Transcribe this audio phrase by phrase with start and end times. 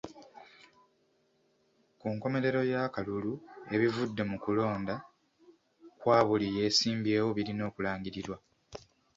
[1.99, 3.33] Ku nkomerero y'akalulu
[3.75, 4.95] ebivudde mu kulonda
[5.99, 8.37] kwa buli yeesimbyewo birina okulangirirwa.